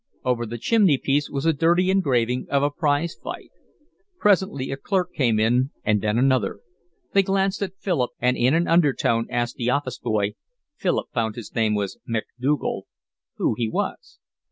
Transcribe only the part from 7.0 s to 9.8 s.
they glanced at Philip and in an undertone asked the